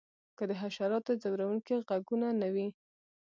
که 0.37 0.43
د 0.49 0.51
حشراتو 0.61 1.11
ځورونکي 1.23 1.75
غږونه 1.89 2.27
نه 2.41 2.47
وی 2.53 2.67